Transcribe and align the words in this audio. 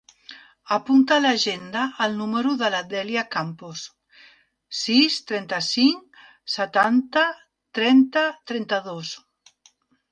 Apunta 0.75 1.17
a 1.19 1.21
l'agenda 1.25 1.83
el 2.05 2.15
número 2.21 2.53
de 2.63 2.71
la 2.77 2.79
Dèlia 2.95 3.25
Campos: 3.37 3.85
sis, 4.81 5.21
trenta-cinc, 5.33 6.25
setanta, 6.59 7.29
trenta, 7.81 8.27
trenta-dos. 8.53 9.17